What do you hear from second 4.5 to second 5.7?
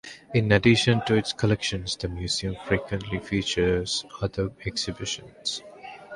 exhibitions.